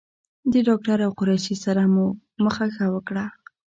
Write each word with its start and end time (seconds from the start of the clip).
د 0.51 0.53
ډاکټر 0.67 0.99
او 1.07 1.11
قریشي 1.19 1.55
سره 1.65 1.81
مو 1.93 2.05
مخه 2.43 2.65
ښه 2.75 2.85
وکړه. 2.95 3.25